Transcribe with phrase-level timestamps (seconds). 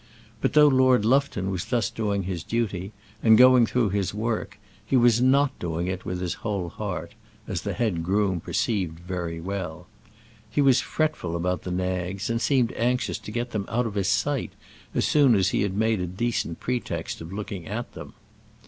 [0.41, 4.97] But though Lord Lufton was thus doing his duty, and going through his work, he
[4.97, 7.13] was not doing it with his whole heart,
[7.47, 9.85] as the head groom perceived very well.
[10.49, 14.09] He was fretful about the nags, and seemed anxious to get them out of his
[14.09, 14.53] sight
[14.95, 18.13] as soon as he had made a decent pretext of looking at them.